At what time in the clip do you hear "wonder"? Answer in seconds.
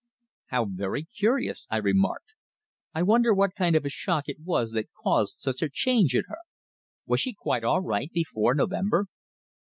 3.03-3.35